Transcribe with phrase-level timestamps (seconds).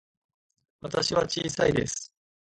[0.81, 2.11] 私は小さいです。